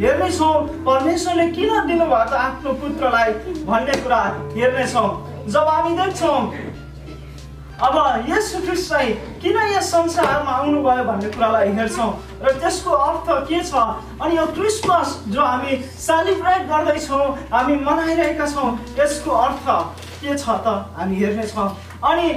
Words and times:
हेर्नेछौँ 0.00 0.54
परमेश्वरले 0.86 1.46
किन 1.54 1.70
दिनुभयो 1.86 2.24
त 2.30 2.34
आफ्नो 2.34 2.72
पुत्रलाई 2.82 3.32
भन्ने 3.66 3.94
कुरा 4.02 4.22
हेर्नेछौँ 4.58 5.08
जब 5.54 5.66
हामी 5.70 5.92
देख्छौँ। 5.96 6.38
अब 7.84 7.94
यस 8.28 8.50
ख्रिस्ट 8.64 8.90
चाहिँ 8.90 9.14
किन 9.42 9.56
यस 9.74 9.90
संसारमा 9.90 10.50
आउनुभयो 10.50 11.04
भन्ने 11.04 11.28
कुरालाई 11.30 11.70
हेर्छौँ 11.78 12.10
र 12.42 12.52
त्यसको 12.58 12.90
अर्थ 12.90 13.28
के 13.48 13.60
छ 13.62 13.74
अनि 14.22 14.36
यो 14.36 14.46
क्रिसमस 14.54 15.08
जो 15.34 15.42
हामी 15.42 15.76
सेलिब्रेट 16.06 16.62
गर्दैछौँ 16.70 17.26
हामी 17.54 17.74
मनाइरहेका 17.86 18.46
छौँ 18.54 18.70
यसको 18.98 19.30
अर्थ 19.30 19.66
के 20.22 20.36
छ 20.38 20.46
त 20.64 20.66
हामी 20.98 21.16
हेर्नेछौँ। 21.22 21.68
अनि 22.10 22.28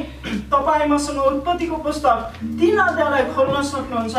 तपाईँ 0.54 0.88
मसँग 0.90 1.20
उत्पत्तिको 1.22 1.78
पुस्तक 1.86 2.18
तिन 2.60 2.78
अध्यायलाई 2.78 3.24
खोल्न 3.34 3.62
सक्नुहुन्छ। 3.72 4.18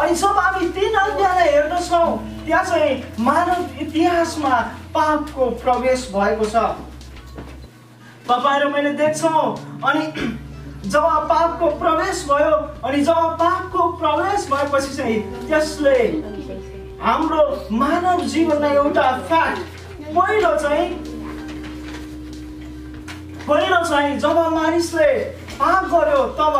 अनि 0.00 0.14
जब 0.14 0.38
हामी 0.38 0.68
तिन 0.76 0.94
अध्यायलाई 0.94 1.48
हेर्दछौँ। 1.48 2.08
त्यहाँ 2.46 2.64
चाहिँ 2.64 3.24
मानव 3.24 3.80
इतिहासमा 3.82 4.54
पापको 4.94 5.50
प्रवेश 5.62 6.10
भएको 6.14 6.44
छ। 6.44 6.56
तपाईँ 8.28 8.60
र 8.60 8.68
मैले 8.72 8.92
देख्छौँ 8.98 9.44
अनि 9.88 10.04
जब 10.92 11.04
पापको 11.30 11.66
प्रवेश 11.78 12.24
भयो 12.28 12.54
अनि 12.86 13.02
जब 13.02 13.36
पापको 13.40 13.86
प्रवेश 13.98 14.46
भएपछि 14.52 14.96
चाहिँ 14.96 15.18
त्यसले 15.48 15.98
हाम्रो 17.02 17.42
मानव 17.72 18.20
जीवनलाई 18.32 18.74
एउटा 18.76 19.10
फ्याक्ट 19.28 19.58
पहिलो 20.16 20.56
चाहिँ 20.58 20.88
पहिलो 23.48 23.82
चाहिँ 23.88 24.18
जब 24.18 24.38
मानिसले 24.54 25.08
पाप 25.56 25.84
गर्यो 25.92 26.22
तब 26.38 26.54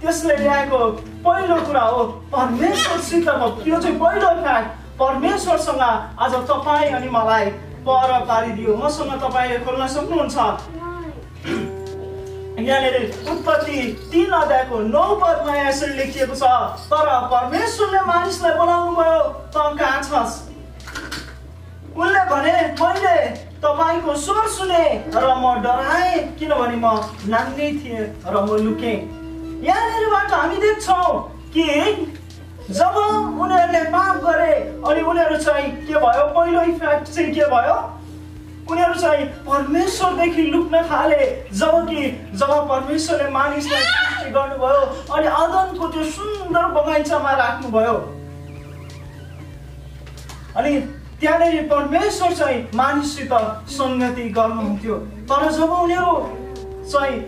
त्यसले 0.00 0.36
ल्याएको 0.36 0.78
पहिलो 1.24 1.56
कुरा 1.66 1.84
हो 1.92 2.04
परमेश्वरसितको 2.32 3.48
त्यो 3.64 3.80
चाहिँ 3.80 3.98
पहिलो 4.00 4.28
फ्याक्ट 4.42 4.68
परमेश्वरसँग 5.00 5.82
आज 6.24 6.34
तपाईँ 6.50 6.92
अनि 6.96 7.08
मलाई 7.16 7.44
पर 7.84 8.10
पारिदियो 8.28 8.76
मसँग 8.76 9.12
तपाईँले 9.24 9.58
खोल्न 9.64 9.86
सक्नुहुन्छ। 9.96 10.36
यहाँनिर 12.60 12.96
उत्पत्ति 13.32 13.76
तिन 14.12 14.32
अध्यायको 14.40 14.78
नौ 14.88 15.04
पदमा 15.20 15.54
यसरी 15.60 15.92
लेखिएको 15.96 16.34
छ 16.34 16.44
तर 16.88 17.06
परमेश्वरले 17.32 18.00
मानिसलाई 18.08 18.54
बोलाउनु 18.56 18.92
भयो 18.96 19.20
त 19.52 19.56
कहाँ 19.78 20.02
छस्? 20.08 20.32
उनले 21.96 22.22
भने 22.32 22.52
मैले 22.80 23.16
तपाईँको 23.64 24.16
स्वर 24.24 24.46
सुने 24.56 24.84
र 25.12 25.24
म 25.40 25.54
डराएँ 25.64 26.18
किनभने 26.38 26.76
म 26.76 26.86
नाङ्गै 27.32 27.70
थिएँ 27.80 28.04
र 28.28 28.34
म 28.44 28.60
लुकेँ। 28.64 29.19
यहाँनिरबाट 29.62 30.32
हामी 30.32 30.56
देख्छौँ 30.56 31.08
कि 31.54 31.64
जब 32.70 32.94
उनीहरूले 33.40 33.82
पाप 33.90 34.16
गरे 34.24 34.52
अनि 34.88 35.00
उनीहरू 35.02 35.36
चाहिँ 35.36 35.70
के 35.86 35.94
भयो? 35.94 36.26
पहिलो 36.34 36.60
इफेक्ट 36.62 37.08
चाहिँ 37.08 37.32
के 37.34 37.44
भयो? 37.50 37.74
उनीहरू 38.70 38.94
चाहिँ 39.00 39.26
परमेश्वरदेखि 39.46 40.42
लुक्न 40.42 40.82
थाले 40.90 41.24
जब 41.52 41.88
कि 41.88 42.02
जब 42.38 42.50
परमेश्वरले 42.68 43.28
मानिसलाई 43.30 43.82
सृष्टि 43.82 44.30
गर्नुभयो 44.30 44.80
अनि 45.14 45.26
अदनको 45.26 45.88
त्यो 45.88 46.04
सुन्दर 46.10 46.66
बगैँचामा 46.76 47.32
राख्नुभयो। 47.42 47.94
अनि 50.56 50.80
त्यहाँनिर 51.20 51.66
परमेश्वर 51.72 52.32
चाहिँ 52.34 52.62
मानिससित 52.74 53.32
सङ्गति 53.76 54.28
गर्नुहुन्थ्यो। 54.38 54.96
तर 55.28 55.50
जब 55.52 55.70
उनीहरू 55.72 56.14
चाहिँ 56.92 57.18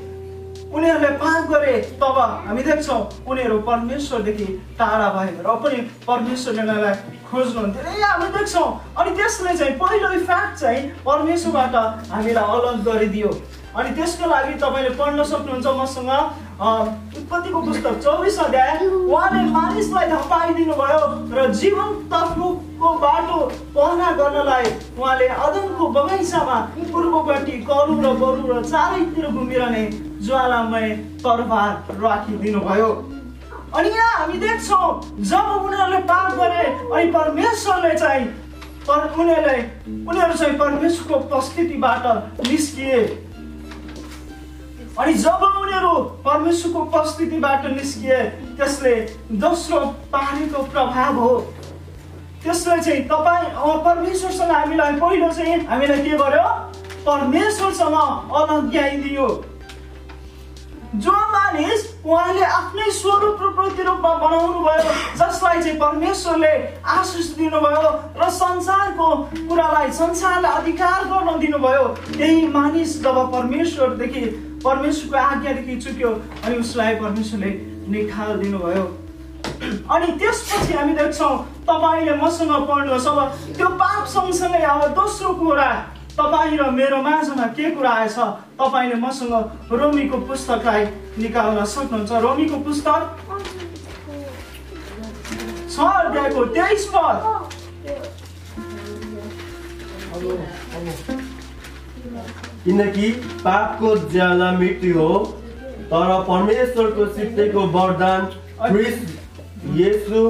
उनीहरूले 0.73 1.09
पाप 1.21 1.49
गरे 1.51 1.73
तब 2.01 2.19
हामी 2.49 2.63
देख्छौँ 2.65 3.01
उनीहरू 3.29 3.59
परमेश्वरदेखि 3.69 4.47
टाढा 4.79 5.09
भए 5.17 5.31
र 5.47 5.57
पनि 5.63 5.81
परमेश्वरले 6.09 6.63
उनीहरूलाई 6.63 6.95
खोज्नुहुन्थ्यो 7.31 7.83
ए 7.83 8.01
हामी 8.03 8.29
देख्छौँ। 8.37 8.69
अनि 8.99 9.11
त्यसले 9.17 9.57
चाहिँ 9.57 9.75
पहिलो 9.83 10.09
फ्याक्ट 10.27 10.55
चाहिँ 10.61 10.83
परमेश्वरबाट 11.07 11.75
हामीलाई 12.13 12.45
अलग 12.57 12.85
गरिदियो। 12.89 13.31
अनि 13.73 13.91
त्यसको 13.97 14.29
लागि 14.29 14.55
तपाईँले 14.63 14.91
पढ्न 15.01 15.25
सक्नुहुन्छ 15.25 15.67
मसँग 15.81 16.11
उत्पत्तिको 16.63 17.61
पुस्तक 17.67 17.95
चौबिस 18.05 18.39
अध्याय। 18.41 18.87
उहाँले 18.87 19.43
मानिसलाई 19.53 20.07
धपाइदिनु 20.09 20.75
भयो 20.81 21.01
र 21.37 21.47
जीवन 21.61 21.89
तर्फको 22.13 22.89
बाटो 23.05 23.39
पहना 23.77 24.11
गर्नलाई 24.21 24.65
उहाँले 24.99 25.29
अदनको 25.47 25.89
बगैँचामा 25.97 26.57
पूर्वपट्टि 26.93 27.57
करु 27.69 27.93
र 28.05 28.15
बरु 28.23 28.43
र 28.53 28.63
चारैतिर 28.65 29.27
घुमिरहने 29.29 29.85
ज्वालामय 30.27 30.89
तरबार 31.25 31.97
राखिदिनु 32.03 32.61
भयो 32.69 32.91
अनि 33.77 33.89
यहाँ 33.89 34.19
हामी 34.19 34.39
देख्छौँ 34.39 34.87
जब 35.31 35.47
उनीहरूले 35.65 35.99
पाप 36.09 36.33
गरे 36.39 36.65
अनि 36.93 37.11
परमेश्वरले 37.13 37.95
चाहिँ 37.99 38.27
पर 38.89 39.01
उनीहरूले 39.21 39.59
उनीहरू 40.09 40.35
चाहिँ 40.35 40.59
परमेश्वरको 40.59 41.15
उपस्थितिबाट 41.15 42.07
निस्किए। 42.49 42.99
अनि 44.99 45.13
जब 45.25 45.43
उनीहरू 45.43 45.95
परमेश्वरको 46.27 46.79
उपस्थितिबाट 46.81 47.65
निस्किए 47.77 48.19
त्यसले 48.59 48.95
दोस्रो 49.45 49.81
पानीको 50.13 50.63
प्रभाव 50.73 51.19
हो। 51.21 51.35
त्यसले 52.43 52.81
चाहिँ 52.81 53.03
तपाईँ 53.09 53.49
परमेश्वरसँग 53.85 54.51
हामीलाई 54.51 54.93
पहिलो 55.01 55.31
चाहिँ 55.33 55.65
हामीलाई 55.67 56.03
के 56.03 56.17
गर्यो? 56.19 56.49
परमेश्वरसँग 57.07 57.97
अलग्याइदियो 58.41 59.27
जो 60.95 61.13
मानिस 61.33 61.85
उहाँले 62.05 62.45
आफ्नै 62.45 62.91
स्वरूप 62.93 63.43
र 63.43 63.49
प्रतिरूपमा 63.57 64.13
बनाउनु 64.23 64.61
भयो 64.61 64.93
जसलाई 65.17 65.63
चाहिँ 65.63 65.79
परमेश्वरले 65.81 66.53
आशिष 66.85 67.29
दिनुभयो 67.37 67.93
र 68.21 68.29
संसारको 68.29 69.09
कुरालाई 69.49 69.91
संसारलाई 69.97 70.53
अधिकार 70.61 71.05
गर्न 71.13 71.39
दिनुभयो 71.41 71.85
त्यही 72.13 72.47
मानिस 72.53 73.01
जब 73.03 73.17
परमेश्वरदेखि 73.33 74.25
परमेश्वरको 74.65 75.17
आज्ञादेखि 75.19 75.77
चुक्यो 75.81 76.11
अनि 76.45 76.57
उसलाई 76.61 76.95
परमेश्वरले 77.01 77.51
निखाल 77.89 78.37
दिनुभयो। 78.43 78.85
अनि 79.89 80.07
त्यसपछि 80.21 80.73
हामी 80.75 80.93
देख्छौँ 81.01 81.35
तपाईँले 81.69 82.15
मसँग 82.21 82.53
पढ्नुहोस् 82.69 83.09
अब 83.09 83.19
त्यो 83.57 83.69
पाप 83.81 84.05
सँगसँगै 84.13 84.63
अब 84.77 84.87
दोस्रो 85.01 85.35
कुरा 85.41 85.71
तपाईँ 86.13 86.57
र 86.59 86.71
मेरो 86.71 87.03
माझमा 87.03 87.47
के 87.57 87.71
कुरा 87.71 87.91
आएछ 87.91 88.19
तपाईँले 88.61 88.97
मसँग 89.01 89.35
रोमीको 89.73 90.19
पुस्तकलाई 90.29 90.85
निकाल्न 91.19 91.65
सक्नुहुन्छ? 91.65 92.13
रोमीको 92.13 92.57
पुस्तक? 92.67 93.01
छ 95.73 95.77
अध्यायको 95.81 96.45
तेइस 96.55 96.85
पद। 96.95 97.17
किनकि 102.65 103.11
पापको 103.45 103.97
ज्याला 104.13 104.51
मृत्यु 104.59 104.99
हो 104.99 105.13
तर 105.91 106.11
परमेश्वरको 106.29 107.07
सित्तैको 107.15 107.61
वरदान 107.77 108.23
येसु 109.79 110.21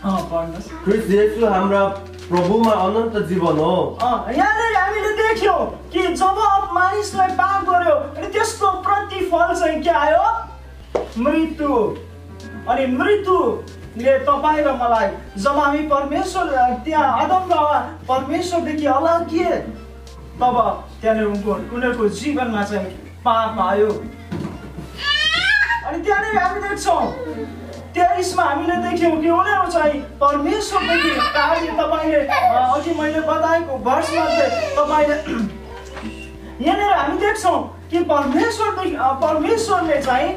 क्रिस 0.00 1.10
येसु 1.10 1.46
हाम्रा 1.46 1.84
प्रभुमा 2.28 2.72
अनन्त 2.72 3.16
जीवन 3.28 3.58
हो। 3.58 3.98
यहाँनिर 4.00 4.76
हामीले 4.76 5.10
देख्यौँ 5.16 5.60
कि 5.92 6.02
जब 6.16 6.38
मानिसलाई 6.72 7.28
पाप 7.36 7.64
गर्यो 7.68 7.96
अनि 8.16 8.28
त्यसको 8.32 8.70
प्रतिफल 8.80 9.54
चाहिँ 9.60 9.82
के 9.82 9.90
आयो? 9.90 10.24
मृत्यु। 11.20 11.68
अनि 12.68 12.86
मृत्युले 12.96 14.18
तपाईँ 14.24 14.64
र 14.64 14.72
मलाई 14.80 15.08
जब 15.36 15.58
हामी 15.58 15.82
परमेश्वर 15.92 16.46
त्यहाँ 16.84 17.08
अदम 17.24 17.44
र 17.52 17.54
परमेश्वरदेखि 18.08 18.86
अलग 18.96 19.28
के 19.28 19.50
तब 20.40 20.56
त्यहाँनिर 21.00 21.26
उनको 21.26 21.52
उनीहरूको 21.76 22.08
जीवनमा 22.08 22.62
चाहिँ 22.64 22.88
पाप 23.20 23.60
आयो। 23.68 23.90
अनि 25.86 25.98
त्यहाँनिर 26.04 26.38
हामी 26.42 26.68
देख्छौँ 26.68 27.02
तेइसमा 27.94 28.44
हामीले 28.44 28.76
देख्यौँ 28.88 29.16
कि 29.20 29.30
उनीहरू 29.30 29.70
चाहिँ 29.72 30.00
परमेश्वरदेखि 30.20 31.10
टाढी 31.34 31.68
तपाईँले 31.80 32.20
अघि 32.76 32.92
मैले 33.00 33.20
बताएको 33.30 33.72
वर्षमध्ये 33.88 34.46
तपाईँले 34.76 35.16
यहाँनिर 36.66 36.92
हामी 36.92 37.18
देख्छौँ 37.18 37.58
कि 37.90 37.98
परमेश्वरदेखि 38.14 38.96
परमेश्वरले 39.26 40.00
चाहिँ 40.02 40.30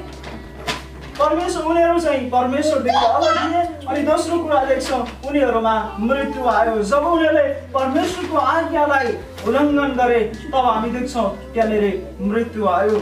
परमेश्वर 1.19 1.63
उनीहरू 1.71 1.99
चाहिँ 1.99 2.29
परमेश्वरदेखि 2.29 3.05
अलग 3.05 3.35
थिए 3.37 3.61
अनि 3.89 4.01
दोस्रो 4.03 4.37
कुरा 4.43 4.63
देख्छौँ 4.65 5.01
उनीहरूमा 5.29 5.75
मृत्यु 5.99 6.47
आयो। 6.49 6.81
जब 6.91 7.05
उनीहरूले 7.05 7.43
परमेश्वरको 7.73 8.37
आज्ञालाई 8.37 9.13
उल्लङ्घन 9.47 9.93
गरे 9.99 10.19
तब 10.53 10.65
हामी 10.65 10.89
देख्छौँ 10.97 11.27
त्यहाँनिर 11.53 11.85
मृत्यु 12.31 12.67
आयो। 12.77 12.97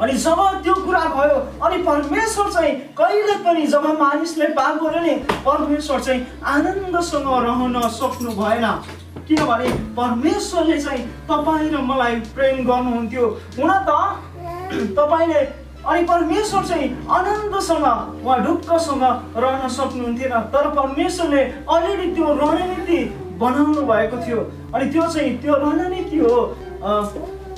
अनि 0.00 0.12
जब 0.18 0.40
त्यो 0.62 0.74
कुरा 0.74 1.04
भयो 1.14 1.36
अनि 1.64 1.76
परमेश्वर 1.82 2.50
चाहिँ 2.52 2.72
कहिले 2.98 3.34
पनि 3.44 3.66
जब 3.66 3.86
मानिसले 3.98 4.46
पाप 4.58 4.82
गर्यो 4.82 5.00
नि 5.02 5.14
परमेश्वर 5.46 6.00
चाहिँ 6.00 6.26
आनन्दसँग 6.42 7.28
रहन 7.46 7.88
सक्नु 7.94 8.30
भएन। 8.34 8.66
किनभने 9.28 9.68
परमेश्वरले 9.96 10.80
चाहिँ 10.82 11.02
तपाईँ 11.30 11.70
र 11.70 11.82
मलाई 11.90 12.14
प्रेम 12.34 12.64
गर्नुहुन्थ्यो। 12.66 13.26
हुन 13.58 13.70
त 13.86 13.90
तपाईँले 14.98 15.40
अनि 15.84 16.02
परमेश्वर 16.10 16.64
चाहिँ 16.64 16.88
आनन्दसँग 17.06 17.86
उहाँ 18.24 18.38
ढुक्कसँग 18.44 19.04
रहन 19.36 19.68
सक्नुहुन्थेन। 19.68 20.34
तर 20.50 20.68
परमेश्वरले 20.74 21.42
अलरेडी 21.70 22.10
त्यो 22.14 22.34
रणनीति 22.42 22.98
बनाउनु 23.38 23.82
भएको 23.86 24.16
थियो। 24.26 24.40
अनि 24.74 24.90
त्यो 24.90 25.06
चाहिँ 25.06 25.38
त्यो 25.38 25.54
रणनीति 25.54 26.18
हो 26.18 26.36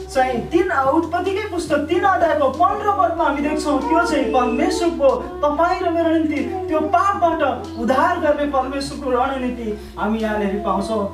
चाहिँ 0.06 0.40
तिन 0.50 0.70
उत्पत्तिकै 0.70 1.46
पुस्तक 1.50 1.86
तिन 1.88 2.04
अध्यायको 2.06 2.48
पन्ध्र 2.58 2.90
पदमा 2.98 3.24
हामी 3.24 3.42
देख्छौँ 3.42 3.78
त्यो 3.82 4.02
चाहिँ 4.06 4.32
परमेश्वरको 4.32 5.08
तपाईँ 5.44 5.80
र 5.82 5.90
मेरो 5.90 6.10
निम्ति 6.10 6.40
त्यो 6.68 6.80
पापबाट 6.94 7.42
उद्धार 7.78 8.18
गर्ने 8.24 8.46
परमेश्वरको 8.52 9.10
रणनीति 9.10 9.68
हामी 9.98 10.18
यहाँनिर 10.18 10.62
पाउँछौँ। 10.66 11.04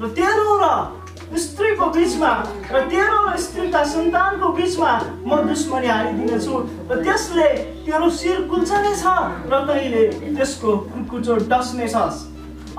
र 0.00 0.08
तेह्रो 0.16 0.56
र 0.62 0.66
स्त्रीको 1.28 1.86
बिचमा 1.92 2.30
र 2.72 2.80
तेरो 2.88 3.36
स्त्रीका 3.36 3.82
सन्तानको 3.84 4.48
बिचमा 4.56 4.92
म 5.28 5.30
दुश्मनी 5.48 5.86
हालिदिनेछु 5.86 6.54
र 6.88 7.02
त्यसले 7.04 7.48
तेरो 7.84 8.08
शिर 8.10 8.40
कुल्चनेछ 8.48 9.04
र 9.52 9.60
तैँले 9.68 10.02
त्यसको 10.36 10.76
कुचो 11.10 11.34
डस्नेछस्। 11.52 12.16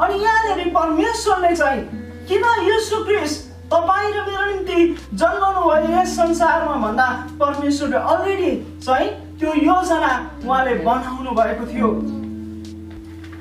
अनि 0.01 0.16
यहाँनिर 0.24 0.74
परमेश्वरले 0.74 1.56
चाहिँ 1.56 1.81
किन 2.25 2.44
यसो 2.66 3.04
क्रिस 3.06 3.33
तपाईँ 3.71 4.12
र 4.13 4.21
मेरो 4.27 4.45
निम्ति 4.51 4.77
जन्माउनु 5.13 5.62
भयो 5.69 5.89
यस 5.95 6.16
संसारमा 6.18 6.75
भन्दा 6.86 7.07
परमेश्वरले 7.39 7.98
अलरेडी 8.13 8.51
चाहिँ 8.86 9.10
त्यो 9.39 9.54
योजना 9.66 10.12
उहाँले 10.45 10.74
बनाउनु 10.86 11.31
भएको 11.39 11.66
थियो। 11.74 11.89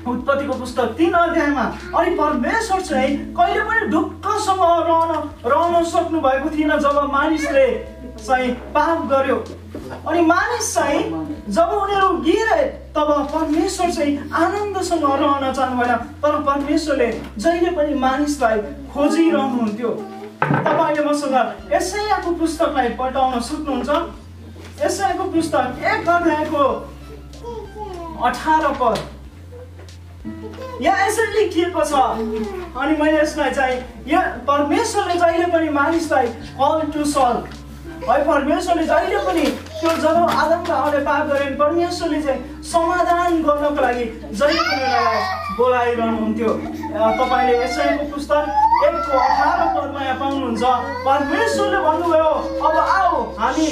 उत्पत्तिको 0.09 0.53
पुस्तक 0.59 0.93
तिन 0.97 1.13
अध्यायमा 1.13 1.63
अनि 1.97 2.15
परमेश्वर 2.15 2.81
चाहिँ 2.81 3.15
कहिले 3.37 3.63
पनि 3.69 3.87
ढुक्कसँग 3.91 4.61
रहन 4.89 5.11
रहन 5.45 5.83
सक्नु 5.85 6.19
भएको 6.21 6.49
थिएन 6.55 6.77
जब 6.85 6.97
मानिसले 7.13 7.67
चाहिँ 8.19 8.51
पाप 8.75 9.05
गर्यो। 9.09 9.35
अनि 10.07 10.21
मानिस 10.21 10.73
चाहिँ 10.75 11.03
जब 11.49 11.69
उनीहरू 11.81 12.09
गिरे 12.23 12.63
तब 12.95 13.11
परमेश्वर 13.33 13.91
चाहिँ 13.91 14.17
आनन्दसँग 14.43 15.03
रहन 15.03 15.53
चाहनु 15.53 15.75
भएन 15.81 15.95
तर 16.23 16.41
परमेश्वरले 16.47 17.11
जहिले 17.37 17.71
पनि 17.77 17.93
मानिसलाई 17.99 18.57
खोजिरहनुहुन्थ्यो। 18.93 19.91
तपाईँले 20.41 21.03
मसँग 21.05 21.35
एसआइआको 21.73 22.29
पुस्तकलाई 22.39 22.89
पल्टाउन 22.99 23.33
सक्नुहुन्छ? 23.49 23.89
एसआईको 24.87 25.23
पुस्तक 25.31 25.65
एक 25.83 26.09
अध्यायको 26.09 26.63
अठार 28.27 28.63
पद। 28.79 28.97
यहाँ 30.81 30.99
यसरी 31.07 31.31
लेखिएको 31.33 31.83
छ? 31.83 31.93
अनि 32.79 32.93
मैले 33.01 33.17
यसलाई 33.19 33.51
चाहिँ 33.51 33.77
यो 34.07 34.19
परमेश्वरले 34.47 35.15
जहिले 35.19 35.47
पनि 35.51 35.69
मानिसलाई 35.75 36.27
कल 36.59 36.77
टु 36.93 37.01
सल्भ 37.11 37.41
है 38.09 38.17
परमेश्वरले 38.27 38.85
जहिले 38.87 39.19
पनि 39.27 39.45
त्यो 39.79 39.91
जब 40.03 40.17
आदमका 40.41 40.75
हले 40.83 40.99
पाप 41.05 41.23
गरे 41.27 41.45
परमेश्वरले 41.59 42.19
चाहिँ 42.23 42.41
समाधान 42.71 43.31
गर्नको 43.43 43.81
लागि 43.81 44.05
जहिले 44.39 44.61
पनि 44.69 44.87
बोलाइरहनुहुन्थ्यो। 45.57 46.51
तपाईँले 47.19 47.53
यसैको 47.63 48.03
पुस्तक 48.11 48.43
एकको 48.87 49.13
अठार 49.19 49.48
यहाँ 50.59 50.79
पाउनुहुन्छ 51.05 51.05
परमेश्वरले 51.05 51.79
भन्नुभयो 51.83 52.31
अब 52.67 52.77
आऊ 52.77 53.15
हामी 53.39 53.69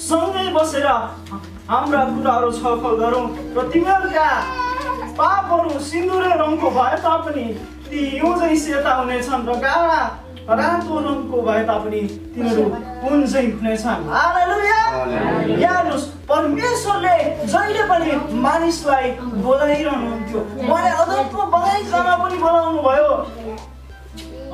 सँगै 0.00 0.48
बसेर 0.54 0.86
हाम्रा 1.68 2.02
कुराहरू 2.16 2.50
छलफल 2.52 2.94
गरौँ 2.96 3.24
र 3.56 3.68
तिमीहरूका 3.72 4.28
पापहरू 5.18 5.78
सिन्दुरे 5.80 6.32
रङको 6.40 6.68
भए 6.70 6.96
तापनि 7.04 7.44
ती 7.88 7.98
हिउँ 8.16 8.56
सेता 8.56 8.92
हुनेछन् 8.94 9.46
र 9.48 9.52
गाडा 9.60 10.00
रातो 10.48 10.94
रङको 11.06 11.42
भए 11.42 11.62
तापनि 11.68 12.02
तिनीहरू 12.34 12.64
कुन 13.02 13.26
चाहिँ 13.26 13.50
हुनेछन् 13.52 14.02
हेर्नुहोस् 15.60 16.06
परमेश्वरले 16.28 17.16
जहिले 17.52 17.82
पनि 17.90 18.10
मानिसलाई 18.42 19.10
बोलाइरहनुहुन्थ्यो। 19.44 20.40
उहाँले 20.62 20.90
अदम्प 21.02 21.34
बनाइकन 21.54 22.08
पनि 22.22 22.36
बोलाउनु 22.44 22.82
भयो 22.82 23.10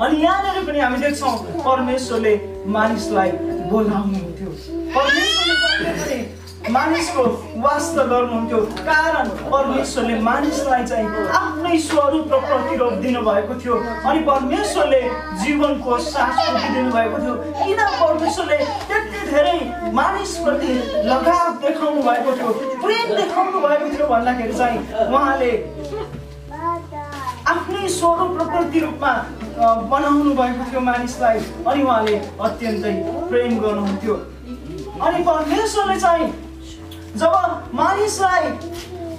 अनि 0.01 0.17
यहाँनिर 0.23 0.65
पनि 0.67 0.79
हामी 0.81 0.99
देख्छौँ 1.05 1.37
परमेश्वरले 1.65 2.35
मानिसलाई 2.77 3.31
जहिले 5.33 5.55
पनि 5.63 6.17
मानिसको 6.73 7.23
वास्ता 7.63 8.03
गर्नुहुन्थ्यो। 8.11 8.59
कारण 8.87 9.29
परमेश्वरले 9.51 10.15
मानिसलाई 10.23 10.85
चाहिँ 10.87 11.07
आफ्नै 11.39 11.79
स्वरूप 11.87 12.33
र 12.33 12.39
प्रतिरोध 12.47 12.95
दिनुभएको 13.03 13.55
थियो। 13.65 13.75
अनि 14.09 14.21
परमेश्वरले 14.31 15.01
जीवनको 15.43 15.99
सास 16.07 16.39
दिनु 16.55 16.91
भएको 16.93 17.19
थियो। 17.25 17.35
किन 17.65 17.81
परमेश्वरले 18.01 18.59
त्यति 18.89 19.21
धेरै 19.31 19.59
मानिसप्रति 19.99 20.73
लगाव 21.11 21.47
देखाउनु 21.67 22.03
भएको 22.09 22.31
थियो 22.37 22.51
प्रेम 22.83 23.09
देखाउनु 23.17 23.59
भएको 23.67 23.87
थियो 23.97 24.07
भन्दाखेरि 24.15 24.55
चाहिँ 24.55 24.79
उहाँले 25.11 25.53
आफ्नै 27.53 27.89
स्वरूप 27.99 28.33
र 28.41 28.43
प्रतिरूपमा 28.55 29.13
बनाउनु 29.59 30.35
भएको 30.35 30.65
थियो 30.71 30.81
मानिसलाई 30.81 31.39
अनि 31.69 31.83
उहाँले 31.83 32.15
अत्यन्तै 32.47 32.95
प्रेम 33.31 33.59
गर्नुहुन्थ्यो। 33.61 34.15
अनि 35.03 35.19
परमेश्वरले 35.25 35.99
चाहिँ 36.01 36.29
जब 37.21 37.35
मानिसलाई 37.75 38.47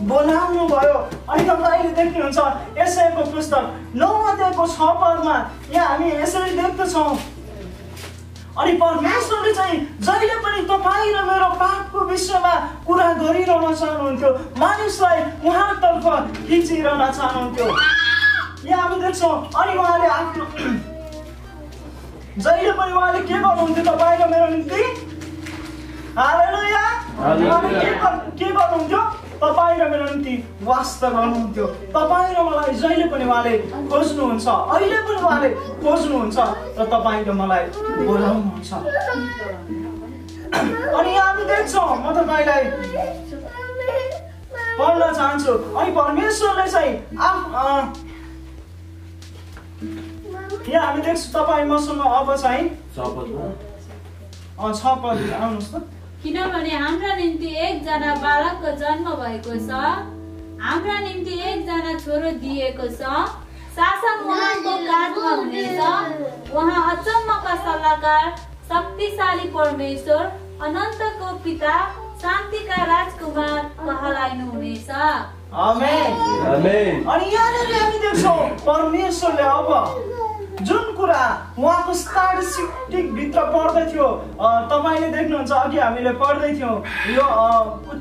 बोलाउनु 0.09 0.68
भयो 0.68 0.97
अनि 1.30 1.44
तपाईँले 1.50 1.91
देख्नुहुन्छ 2.00 2.39
यसैको 2.77 3.24
पुस्तक 3.31 3.63
नौ 3.95 4.09
अध्यायको 4.31 4.68
छ 4.68 4.89
पदमा 5.03 5.35
यहाँ 5.74 5.88
हामी 5.89 6.12
यसरी 6.21 6.51
देख्दछौँ। 6.57 7.12
अनि 8.53 8.74
परमेश्वरले 8.81 9.53
चाहिँ 9.53 9.77
जहिले 10.01 10.35
पनि 10.45 10.62
तपाईँ 10.71 11.13
र 11.13 11.24
मेरो 11.30 11.50
पापको 11.62 12.06
विषयमा 12.09 12.53
कुरा 12.88 13.12
गरिरहन 13.21 13.74
चाहनुहुन्थ्यो 13.74 14.30
मानिसलाई 14.59 15.19
उहाँतर्फ 15.45 16.06
खिचिरहन 16.47 17.12
चाहनुहुन्थ्यो। 17.12 17.68
यहाँ 18.65 18.89
हामी 18.89 19.01
देख्छौँ। 19.01 19.36
अनि 19.60 19.74
उहाँले 19.77 20.07
आफ्नो 20.07 20.45
जहिले 22.44 22.71
पनि 22.80 22.92
उहाँले 22.94 23.19
के 23.27 23.36
गर्नुहुन्थ्यो 23.44 23.83
तपाईँ 23.83 24.18
र 24.19 24.24
मेरो 24.31 24.48
निम्ति? 24.54 24.81
के 28.39 28.48
गर्नुहुन्थ्यो? 28.54 29.01
तपाईँ 29.44 29.77
र 29.80 29.89
मेरो 29.92 30.06
निम्ति 30.06 30.36
वास्ता 30.63 31.07
गर्नुहुन्थ्यो। 31.10 31.65
तपाईँ 31.92 32.33
र 32.36 32.39
मलाई 32.48 32.74
जहिले 32.80 33.06
पनि 33.12 33.25
उहाँले 33.25 33.54
खोज्नुहुन्छ 33.92 34.48
अहिले 34.48 34.98
पनि 35.04 35.19
उहाँले 35.21 35.50
खोज्नुहुन्छ 35.83 36.38
र 36.80 36.86
तपाईँ 36.94 37.24
र 37.27 37.31
मलाई 37.42 37.63
बोलाउनुहुन्छ। 38.07 38.71
अनि 40.98 41.12
हामी 41.19 41.44
देख्छौँ 41.51 41.89
म 42.00 42.06
तपाईँलाई 42.16 42.63
पढ्न 44.77 45.04
चाहन्छु। 45.13 45.54
अनि 45.77 45.92
परमेश्वरले 45.92 46.68
चाहिँ 46.71 46.94
यहाँ 50.69 50.85
हामी 50.87 51.01
देख्छौँ 51.01 51.31
तपाईँ 51.33 51.65
मसँग 51.67 52.01
अब 52.01 52.29
चाहिँ 52.41 52.69
छ 52.95 52.97
पद 55.03 55.17
आउनुहोस् 55.33 55.71
त। 55.73 55.75
किनभने 56.23 56.73
हाम्रा 56.83 57.11
निम्ति 57.15 57.49
एकजना 57.67 58.11
बालकको 58.23 58.69
जन्म 58.79 59.07
भएको 59.21 59.53
छ। 59.67 59.69
हाम्रा 60.63 60.97
निम्ति 60.99 61.33
एकजना 61.51 61.93
छोरो 61.99 62.29
दिएको 62.39 62.87
छ। 62.95 63.01
शासन 63.75 64.17
उहाँको 64.23 64.73
काजमा 64.87 65.31
हुनेछ। 65.35 65.79
उहाँ 66.53 66.81
अचम्मका 66.93 67.53
सल्लाहकार 67.65 68.25
शक्तिशाली 68.71 69.47
परमेश्वर 69.57 70.23
अनन्तको 70.63 71.29
पिता 71.43 71.75
शान्तिका 72.23 72.79
राजकुमार 72.87 73.61
कहलाइनु 73.83 74.45
हुनेछ 74.51 74.89
अनि 75.53 77.25
यहाँनिर 77.33 77.67
हामी 77.73 77.97
देख्छौँ 78.05 78.41
परमेश्वरले 78.63 79.43
अब 79.43 79.69
जुन 80.62 80.92
कुरा 80.98 81.22
उहाँको 81.60 81.94
भित्र 83.14 83.42
पढ्दै 83.54 83.86
थियो 83.92 84.07
तपाईँले 84.69 85.07
देख्नुहुन्छ 85.10 85.52
अघि 85.52 85.78
हामीले 85.78 86.12
पढ्दै 86.22 86.52
थियौँ। 86.54 86.76
यो 87.16 87.26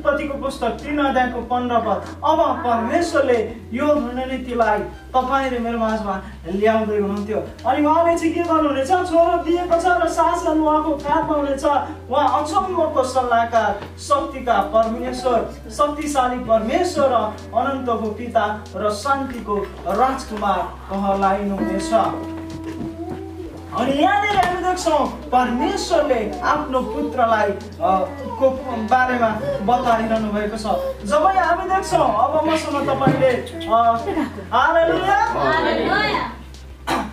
उत्पत्तिको 0.02 0.34
पुस्तक 0.42 0.70
तिन 0.82 0.98
अध्यायको 0.98 1.40
पन्ध्र 1.46 1.78
पद। 1.86 1.98
अब 2.26 2.38
परमेश्वरले 2.66 3.38
यो 3.70 3.86
रणनीतिलाई 3.86 4.78
तपाईँ 5.14 5.50
र 5.50 5.58
मेरो 5.62 5.78
माझमा 5.78 6.14
ल्याउँदै 6.58 6.98
हुनुहुन्थ्यो। 6.98 7.38
अनि 7.62 7.86
उहाँले 7.86 8.18
चाहिँ 8.18 8.34
के 8.34 8.42
गर्नुहुनेछ? 8.42 8.90
छोरो 9.06 9.36
दिएको 9.46 9.76
छ 9.78 9.86
र 10.02 10.08
शासन 10.10 10.58
उहाँको 10.58 10.92
काँधमा 11.06 11.34
हुनेछ। 11.38 11.64
उहाँ 12.10 12.26
अचम्मको 12.42 13.02
सल्लाहकार 13.14 13.70
शक्तिका 14.02 14.56
परमेश्वर 14.74 15.40
शक्तिशाली 15.70 16.38
परमेश्वर 16.50 17.08
र 17.14 17.22
अनन्तको 17.54 18.10
पिता 18.18 18.44
र 18.74 18.90
शान्तिको 18.90 19.56
राजकुमार 19.86 20.60
कहलाइनुहुनेछ 20.90 21.90
अनि 23.72 23.92
यहाँनिर 24.02 24.36
हामी 24.36 24.60
देख्छौँ 24.62 25.02
परमेश्वरले 25.32 26.20
आफ्नो 26.52 26.80
पुत्रलाई 26.92 27.50
को 28.40 28.46
बारेमा 28.92 29.30
बताइरहनु 29.68 30.28
भएको 30.32 30.56
छ। 30.64 30.66
जब 31.08 31.24
हामी 31.38 31.64
देख्छौँ 31.72 32.08
अब 32.24 32.34
मसँग 32.48 32.76
तपाईँले 32.90 33.32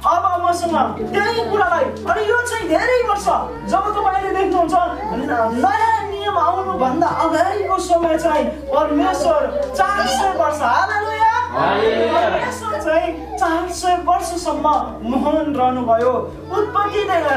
अब 0.10 0.24
मसँग 0.44 0.76
त्यही 1.14 1.42
कुरालाई 1.50 1.86
अनि 2.10 2.22
यो 2.30 2.38
चाहिँ 2.50 2.68
धेरै 2.68 3.00
वर्ष 3.08 3.28
जब 3.72 3.84
तपाईँले 3.96 4.32
देख्नुहुन्छ 4.38 4.76
नयाँ 5.64 6.00
यरुसलेम 6.30 6.38
आउनुभन्दा 6.38 7.08
अगाडिको 7.26 7.78
समय 7.82 8.18
चाहिँ 8.20 8.46
परमेश्वर 8.70 9.42
चार 9.78 10.06
सय 10.08 10.32
वर्ष 10.38 10.62
हालेलुया। 10.62 11.29
चार 13.40 13.70
सय 13.74 13.96
वर्षसम्म 14.06 14.68
मोहन 15.10 15.56
रहनुभयो। 15.56 16.12
उत्पत्तिदेखि 16.58 17.36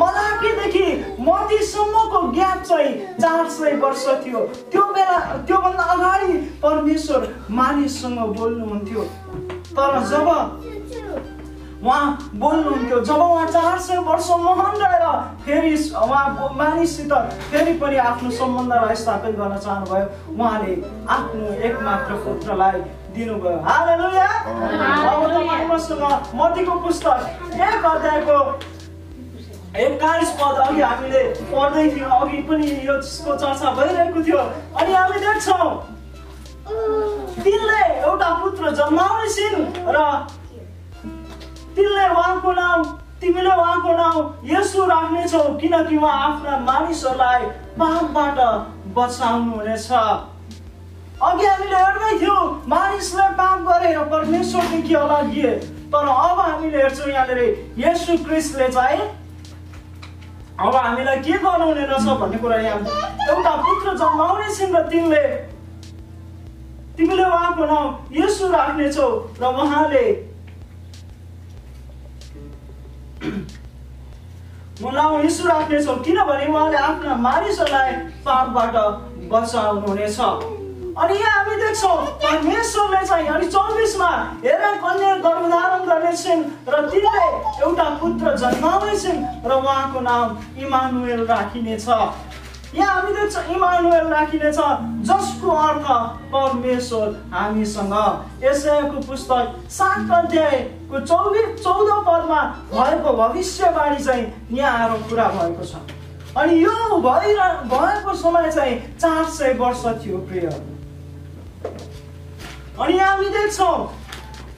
मलाकीदेखि 0.00 0.86
मतीसम्मको 1.20 2.20
ग्याप 2.32 2.62
चाहिँ 2.62 2.92
चार 3.20 3.48
सय 3.50 3.72
वर्ष 3.82 4.04
थियो। 4.26 4.40
त्यो 4.72 4.82
बेला 4.92 5.18
त्योभन्दा 5.46 5.84
अगाडि 5.94 6.32
परमेश्वर 6.62 7.20
मानिससँग 7.50 8.18
बोल्नुहुन्थ्यो। 8.36 9.02
तर 9.72 9.92
जब 10.10 10.28
उहाँ 11.84 12.06
बोल्नुहुन्थ्यो 12.34 12.98
जब 13.00 13.20
उहाँ 13.22 13.46
चार 13.46 13.78
सय 13.78 13.98
वर्ष 14.08 14.28
मोहन 14.44 14.76
रहेर 14.82 15.04
फेरि 15.44 15.74
उहाँ 15.94 16.26
मानिससित 16.56 17.12
फेरि 17.50 17.72
पनि 17.78 17.96
आफ्नो 18.10 18.30
सम्बन्धलाई 18.30 18.94
स्थापित 18.96 19.34
गर्न 19.38 19.56
चाहनुभयो 19.56 20.06
उहाँले 20.34 20.74
आफ्नो 21.16 21.46
एकमात्र 21.68 22.14
पुत्रलाई 22.24 22.80
दिनुभयो। 23.14 23.56
हालेलुया। 23.66 24.28
अब 25.10 25.20
मतीको 26.36 26.74
पुस्तक 26.84 27.18
एक 27.66 27.84
अध्यायको 27.86 28.38
एक्काइस 29.76 30.30
पद 30.40 30.56
अघि 30.66 30.80
हामीले 30.80 31.22
पढ्दै 31.52 31.84
थियौँ 31.90 32.10
अघि 32.20 32.42
पनि 32.48 32.68
यसको 32.88 33.36
चर्चा 33.36 33.70
भइरहेको 33.78 34.22
थियो। 34.26 34.40
अनि 34.80 34.92
हामी 34.94 35.18
देख्छौँ 35.20 35.70
तिनले 37.44 37.80
एउटा 38.02 38.28
पुत्र 38.42 38.70
जन्माउने 38.76 39.28
छिन् 39.34 39.58
र 39.88 39.98
तिनले 41.76 42.04
उहाँको 42.08 42.52
नाम 42.52 42.82
तिमीले 43.20 43.50
उहाँको 43.50 43.92
नाम 43.96 44.16
यसो 44.46 44.84
राख्नेछौ 44.86 45.42
किनकि 45.60 45.96
उहाँ 45.96 46.16
आफ्ना 46.24 46.52
मानिसहरूलाई 46.66 47.42
पापबाट 47.78 48.38
बचाउनु 48.96 49.52
हुनेछ 49.56 49.88
अघि 51.24 51.46
हामीले 51.46 51.76
हेर्दै 51.76 52.12
थियौँ। 52.20 52.42
मानिसले 52.68 53.26
पाप 53.38 53.58
गरेर 53.68 53.98
परमेश्वरदेखि 54.12 54.94
अलगिए 54.94 55.52
तर 55.92 56.06
अब 56.08 56.38
हामीले 56.40 56.78
हेर्छौँ 56.82 57.10
यहाँनिर 57.10 57.40
यसु 57.78 58.12
क्रिस्टले 58.24 58.68
चाहिँ। 58.68 59.02
अब 60.60 60.74
हामीलाई 60.76 61.18
के 61.26 61.34
गराउने 61.44 61.84
रहेछ 61.86 62.06
भन्ने 62.20 62.38
कुरा 62.38 62.56
यहाँ 62.62 62.80
एउटा 63.30 63.52
पुत्र 63.64 63.88
जन्माउने 63.98 64.48
र 64.74 64.82
तिमीले 64.90 65.24
तिमीले 66.96 67.24
उहाँको 67.24 67.64
नाम 67.66 67.86
यसो 68.14 68.44
राख्नेछौ 68.52 69.08
र 69.40 69.42
उहाँले। 69.44 70.06
नाउँ 74.94 75.22
यीशु 75.22 75.42
राख्नेछौ 75.48 75.94
किनभने 76.06 76.46
उहाँले 76.46 76.76
आफ्ना 76.76 77.12
मानिसहरूलाई 77.26 77.90
पापबाट 78.24 78.74
बचाउनु 79.30 79.86
हुनेछ 79.86 80.18
अनि 80.94 81.14
यहाँ 81.14 81.44
हामी 81.44 81.56
देख्छौँ 81.56 81.96
परमेश्वरले 82.22 83.06
चाहिँ 83.06 83.28
अनि 83.28 83.46
चौबिसमा 83.50 84.10
हेर 84.42 84.62
कन्या 84.78 85.14
गर्भधारण 85.24 85.80
गर्नेछन् 85.86 86.42
र 86.68 86.80
तिनले 86.86 87.22
एउटा 87.60 87.88
पुत्र 87.98 88.36
जन्माउनेछन् 88.38 89.24
र 89.42 89.52
उहाँको 89.54 90.00
नाम 90.00 90.36
इमानुएल 90.56 91.24
राखिनेछ 91.26 91.88
यहाँ 92.74 92.94
हामी 92.94 93.12
देख्छौँ 93.12 93.42
इमानुएल 93.54 94.06
राखिनेछ 94.08 94.58
जसको 95.08 95.50
अर्थ 95.62 95.88
परमेश्वर 96.30 97.08
हामीसँग 97.32 97.94
यसैको 98.44 99.00
पुस्तक 99.06 99.58
सात 99.70 100.10
अध्यायको 100.14 101.00
चौबिस 101.00 101.58
चौध 101.58 101.90
पदमा 102.06 102.40
भएको 102.70 103.16
भविष्यवाणी 103.18 104.04
चाहिँ 104.04 104.26
यहाँ 104.52 104.78
आएर 104.78 105.02
पुरा 105.08 105.26
भएको 105.34 105.64
छ 105.64 105.82
अनि 106.36 106.62
यो 106.62 107.00
भइर 107.00 107.42
भएको 107.66 108.14
समय 108.16 108.50
चाहिँ 108.52 108.78
चार 108.96 109.24
सय 109.30 109.52
वर्ष 109.58 109.84
थियो 110.04 110.18
प्रिय 110.28 110.48
अनि 111.66 112.98
हामी 112.98 113.28
देख्छौँ 113.36 113.76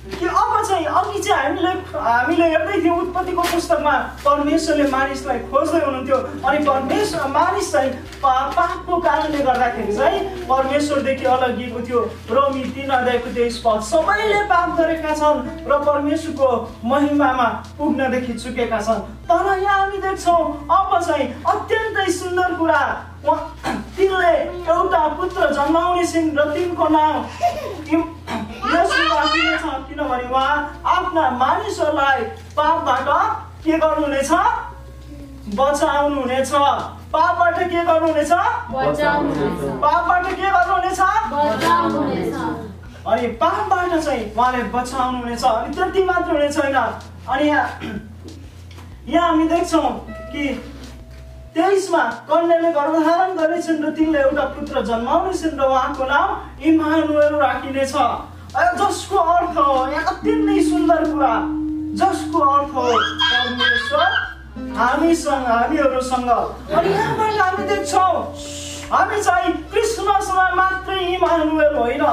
कि 0.07 0.27
अब 0.27 0.53
चाहिँ 0.69 0.85
अघि 0.87 1.19
चाहिँ 1.23 1.43
हामीले 1.43 1.73
हामीले 1.99 2.47
हेर्दै 2.49 2.81
थियौँ 2.83 2.97
उत्पत्तिको 2.99 3.43
पुस्तकमा 3.53 3.95
परमेश्वरले 4.25 4.87
मानिसलाई 4.91 5.39
खोज्दै 5.51 5.81
हुनुहुन्थ्यो 5.85 6.19
अनि 6.47 6.59
परमेश्वर 6.67 7.27
मानिस 7.37 7.73
चाहिँ 7.73 7.91
पापको 8.23 9.01
कारणले 9.07 9.39
गर्दाखेरि 9.45 9.97
चाहिँ 9.97 10.21
परमेश्वरदेखि 10.49 11.25
अलगिएको 11.27 11.81
थियो। 11.89 12.01
रोमी 12.31 12.63
तिन 12.75 12.91
अध्यायको 12.91 13.35
तेइस 13.35 13.59
पद 13.67 13.81
सबैले 13.91 14.41
पाप 14.51 14.77
गरेका 14.79 15.15
छन् 15.21 15.45
र 15.69 15.79
परमेश्वरको 15.85 16.51
महिमामा 16.85 17.49
पुग्नदेखि 17.79 18.33
चुकेका 18.33 18.81
छन्। 18.81 19.01
तर 19.29 19.47
यहाँ 19.59 19.79
हामी 19.81 19.99
देख्छौँ 19.99 20.43
अब 20.71 21.01
चाहिँ 21.07 21.27
अत्यन्तै 21.45 22.11
सुन्दर 22.19 22.55
कुरा। 22.59 22.83
तिनले 23.97 24.35
एउटा 24.71 25.07
पुत्र 25.19 25.53
जन्माउने 25.55 26.07
छिन् 26.07 26.37
र 26.39 26.45
तिनको 26.55 26.89
नाम 26.89 27.15
किनभने 29.89 30.29
उहाँ 30.29 30.83
आफ्ना 30.87 31.25
मानिसहरूलाई 31.31 32.21
पापबाट 32.57 33.09
के 33.65 33.79
गर्नुहुनेछ? 33.79 34.31
बचाउनु 35.55 36.21
हुनेछ 36.21 36.53
पापबाट 37.13 37.59
के 37.71 37.81
गर्नुहुनेछ? 37.87 38.33
पापबाट 39.83 40.27
के 40.27 40.51
गर्नुहुनेछ? 40.57 41.01
अनि 43.07 43.27
पापबाट 43.41 43.91
चाहिँ 44.05 44.25
उहाँले 44.35 44.63
बचाउनु 44.75 45.19
हुनेछ 45.19 45.45
अनि 45.45 45.75
त्यति 45.75 46.03
मात्र 46.05 46.31
हुने 46.33 46.49
छैन। 46.53 46.77
अनि 46.77 47.45
यहाँ 47.49 47.67
यहाँ 49.09 49.29
हामी 49.31 49.49
देख्छौँ 49.49 49.91
कि 50.33 50.45
तेइसमा 51.55 52.03
कन्याले 52.29 52.71
गर्भधारण 52.73 53.37
गर्नेछन् 53.37 53.83
र 53.85 53.91
तिनले 53.97 54.21
एउटा 54.21 54.45
पुत्र 54.55 54.83
जन्माउनेछन् 54.87 55.59
र 55.59 55.63
उहाँको 55.65 56.05
नाम 56.05 56.29
इमानुएल 56.69 57.35
राखिनेछ। 57.41 57.95
जसको 58.57 59.17
अर्थ 59.17 59.59
हो 59.59 59.87
यहाँ 59.87 60.05
अति 60.07 60.35
नै 60.37 60.61
सुन्दर 60.65 61.05
कुरा 61.07 61.33
जसको 62.01 62.39
अर्थ 62.41 62.71
हो 62.75 62.85
परमेश्वर 62.85 64.15
हामीसँग 64.77 65.47
हामीहरूसँग 65.47 66.29
अनि 66.29 66.91
यहाँबाट 66.91 67.35
हामी 67.37 67.67
देख्छौँ 67.69 68.15
हामी 68.93 69.21
चाहिँ 69.23 69.53
क्रिसमसमा 69.71 70.49
मात्रै 70.55 71.01
इमानुएल 71.07 71.77
होइन 71.77 72.05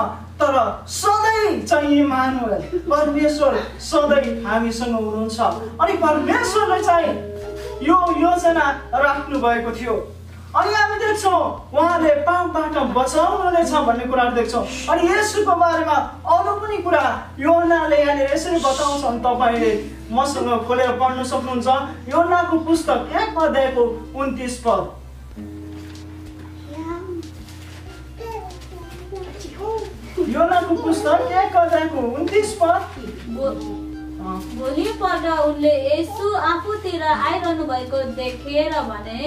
तर 0.41 0.57
सधैँ 0.91 1.62
चाहिँ 1.62 2.00
इमानुएल 2.00 2.79
परमेश्वर 2.89 3.59
सधैँ 3.81 4.35
हामीसँग 4.43 4.95
हुनुहुन्छ 4.95 5.39
अनि 5.79 5.97
परमेश्वरले 6.00 6.81
चाहिँ 6.83 7.13
यो 7.83 8.00
योजना 8.19 8.69
राख्नु 8.95 9.39
भएको 9.39 9.71
थियो 9.79 9.95
अनि 10.53 10.74
हामी 10.74 10.98
देख्छौँ 11.00 11.38
उहाँले 11.74 12.10
पापबाट 12.25 12.75
हुनेछ 12.77 13.72
भन्ने 13.86 14.05
कुराहरू 14.05 14.36
देख्छौँ। 14.36 14.63
अनि 14.89 15.07
यसुको 15.10 15.55
बारेमा 15.57 15.95
अरू 16.29 16.51
पनि 16.62 16.77
कुरा 16.86 17.05
योनाले 17.39 17.98
यहाँनिर 17.98 18.33
यसरी 18.33 18.57
बताउँछन् 18.62 19.19
तपाईँले 19.24 19.72
मसँग 20.13 20.50
खोलेर 20.67 20.91
पढ्न 21.00 21.24
सक्नुहुन्छ। 21.25 21.67
योनाको 22.10 22.57
पुस्तक 22.65 23.00
एक 23.22 23.38
अध्यायको 23.43 23.83
उन्तिस 24.15 24.57
पद। 24.65 24.83
योनाको 30.29 30.75
पुस्तक 30.83 31.31
एक 31.33 31.55
अध्यायको 31.57 32.01
उन्तिस 32.17 32.53
पद। 32.62 32.81
भोलिपल्ट 34.53 35.25
उनले 35.39 35.74
यसु 35.89 36.36
आफूतिर 36.51 37.03
आइरहनु 37.03 37.63
भएको 37.65 38.03
देखेर 38.22 38.72
भने 38.83 39.19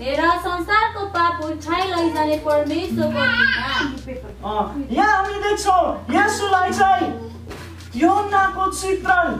हेर 0.00 0.20
संसारको 0.40 1.04
पाप 1.14 1.40
उठाइ 1.44 1.86
लैजाने 1.90 2.36
परमेश्वरको 2.44 3.22
यहाँ 4.94 5.14
हामी 5.14 5.38
देख्छौँ 5.42 5.84
यसुलाई 6.14 6.70
चाहिँ 6.72 7.08
योनाको 7.96 8.70
चित्रण 8.72 9.38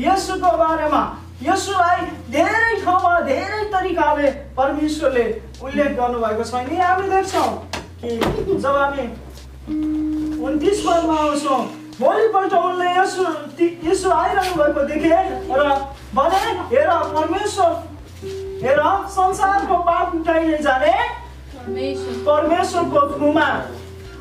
यसुको 0.00 0.50
बारेमा। 0.58 1.02
यसुलाई 1.42 2.06
धेरै 2.30 2.76
ठाउँमा 2.84 3.14
धेरै 3.20 3.64
तरिकाले 3.72 4.30
परमेश्वरले 4.56 5.24
उल्लेख 5.62 5.90
गर्नुभएको 5.98 6.44
छ। 6.44 6.54
नि 6.70 6.76
हामी 6.76 7.08
देख्छौँ 7.10 7.50
कि 8.04 8.10
जब 8.62 8.76
हामी 8.76 9.06
उन्तिस 10.46 10.86
पदमा 10.86 11.18
आउँछौँ 11.18 11.60
भोलिपल्ट 11.98 12.52
उनले 12.54 12.88
यसो 13.00 13.26
यसो 13.90 14.10
आइरहनु 14.12 14.54
भएको 14.62 14.82
देखे 14.86 15.10
र 15.50 15.68
भने 16.14 16.46
हेर 16.70 16.88
परमेश्वर 17.18 17.70
हेर 18.66 18.80
संसारको 19.14 19.76
पाप 19.86 20.14
उठाइले 20.14 20.58
जाने 20.58 20.92
परमेश्वरको 22.26 23.00
थुमा 23.10 23.48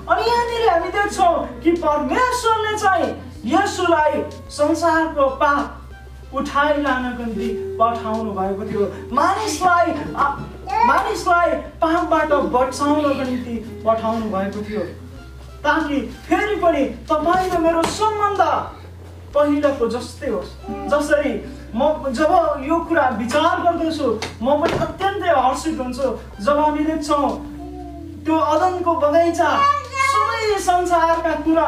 अनि 0.09 0.23
यहाँनिर 0.27 0.69
हामी 0.69 0.89
देख्छौँ 0.95 1.33
कि 1.63 1.71
परमेश्वरले 1.85 2.77
चाहिँ 2.77 3.09
यसुलाई 3.45 4.21
संसारको 4.53 5.27
पाप 5.41 6.35
उठाइ 6.35 6.81
लानको 6.81 7.23
निम्ति 7.23 7.47
पठाउनु 7.79 8.31
भएको 8.37 8.63
थियो। 8.69 8.85
मानिसलाई 9.15 9.87
मानिसलाई 10.85 11.51
पापबाट 11.81 12.33
बचाउनको 12.53 13.23
निम्ति 13.23 13.55
पठाउनु 13.85 14.29
भएको 14.31 14.61
थियो। 14.69 14.81
ताकि 15.65 15.99
फेरि 16.29 16.55
पनि 16.61 16.83
तपाईँ 17.11 17.49
र 17.49 17.59
मेरो 17.65 17.83
सम्बन्ध 17.97 18.41
पहिलाको 19.35 19.87
जस्तै 19.95 20.29
होस्। 20.29 20.49
जसरी 20.91 21.33
म 21.73 22.11
जब 22.11 22.31
यो 22.67 22.77
कुरा 22.89 23.05
विचार 23.21 23.55
गर्दछु 23.63 24.07
म 24.41 24.61
पनि 24.61 24.77
अत्यन्तै 24.85 25.31
हर्षित 25.37 25.79
हुन्छु। 25.79 26.07
जब 26.45 26.57
हामी 26.59 26.83
देख्छौँ 26.85 27.29
त्यो 28.25 28.35
अदनको 28.53 28.93
बगैँचा 29.01 29.49
सबै 30.13 30.59
संसारका 30.67 31.33
कुरा 31.45 31.65